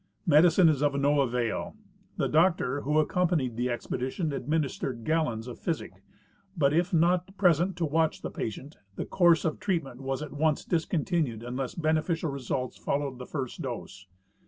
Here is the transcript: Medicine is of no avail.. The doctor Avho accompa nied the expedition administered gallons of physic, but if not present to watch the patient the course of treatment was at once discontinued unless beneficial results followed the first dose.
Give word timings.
Medicine 0.25 0.67
is 0.67 0.81
of 0.81 0.99
no 0.99 1.21
avail.. 1.21 1.75
The 2.17 2.27
doctor 2.27 2.81
Avho 2.81 3.05
accompa 3.05 3.33
nied 3.33 3.55
the 3.55 3.69
expedition 3.69 4.33
administered 4.33 5.03
gallons 5.03 5.45
of 5.45 5.59
physic, 5.59 6.01
but 6.57 6.73
if 6.73 6.91
not 6.91 7.37
present 7.37 7.75
to 7.77 7.85
watch 7.85 8.23
the 8.23 8.31
patient 8.31 8.77
the 8.95 9.05
course 9.05 9.45
of 9.45 9.59
treatment 9.59 10.01
was 10.01 10.23
at 10.23 10.33
once 10.33 10.65
discontinued 10.65 11.43
unless 11.43 11.75
beneficial 11.75 12.31
results 12.31 12.77
followed 12.79 13.19
the 13.19 13.27
first 13.27 13.61
dose. 13.61 14.07